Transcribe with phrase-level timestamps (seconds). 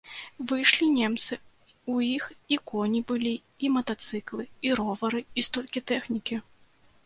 [0.51, 1.37] Выйшлі немцы,
[1.97, 2.25] у іх
[2.57, 3.35] і коні былі,
[3.69, 6.45] і матацыклы, і ровары, і столькі тэхнікі.